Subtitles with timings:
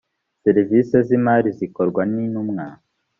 [0.43, 2.65] serivisi z’imari zikorwa n’intumwa